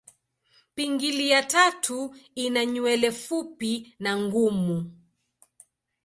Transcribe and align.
Pingili 0.75 1.29
ya 1.29 1.43
tatu 1.43 2.15
ina 2.35 2.65
nywele 2.65 3.11
fupi 3.11 3.95
na 3.99 4.17
ngumu. 4.17 4.91